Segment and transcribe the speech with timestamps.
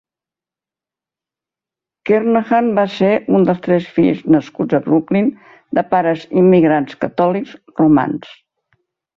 [2.09, 5.31] Kernaghan va ser un dels tres fills nascuts a Brooklyn
[5.81, 8.37] de pares immigrants catòlics romans.